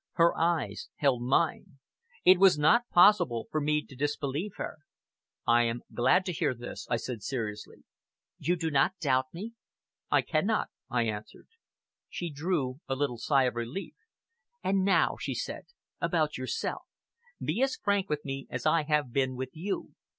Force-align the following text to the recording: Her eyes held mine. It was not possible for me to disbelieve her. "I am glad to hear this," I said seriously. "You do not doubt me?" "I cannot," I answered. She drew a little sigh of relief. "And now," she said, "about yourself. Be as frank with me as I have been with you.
Her 0.13 0.35
eyes 0.35 0.89
held 0.95 1.21
mine. 1.21 1.77
It 2.25 2.39
was 2.39 2.57
not 2.57 2.89
possible 2.89 3.45
for 3.51 3.61
me 3.61 3.85
to 3.85 3.95
disbelieve 3.95 4.53
her. 4.55 4.79
"I 5.45 5.61
am 5.65 5.83
glad 5.93 6.25
to 6.25 6.31
hear 6.33 6.55
this," 6.55 6.87
I 6.89 6.97
said 6.97 7.21
seriously. 7.21 7.83
"You 8.39 8.55
do 8.55 8.71
not 8.71 8.97
doubt 8.99 9.27
me?" 9.31 9.53
"I 10.09 10.23
cannot," 10.23 10.69
I 10.89 11.03
answered. 11.03 11.49
She 12.09 12.31
drew 12.31 12.79
a 12.87 12.95
little 12.95 13.19
sigh 13.19 13.43
of 13.43 13.53
relief. 13.53 13.93
"And 14.63 14.83
now," 14.83 15.17
she 15.19 15.35
said, 15.35 15.65
"about 15.99 16.35
yourself. 16.35 16.81
Be 17.39 17.61
as 17.61 17.75
frank 17.75 18.09
with 18.09 18.25
me 18.25 18.47
as 18.49 18.65
I 18.65 18.81
have 18.81 19.11
been 19.13 19.35
with 19.35 19.51
you. 19.53 19.93